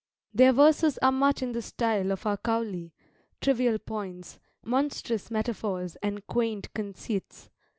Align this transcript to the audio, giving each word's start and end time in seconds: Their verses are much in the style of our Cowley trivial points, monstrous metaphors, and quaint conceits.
Their 0.33 0.51
verses 0.51 0.97
are 1.03 1.11
much 1.11 1.43
in 1.43 1.51
the 1.51 1.61
style 1.61 2.11
of 2.11 2.25
our 2.25 2.37
Cowley 2.37 2.91
trivial 3.39 3.77
points, 3.77 4.39
monstrous 4.65 5.29
metaphors, 5.29 5.95
and 5.97 6.25
quaint 6.25 6.73
conceits. 6.73 7.51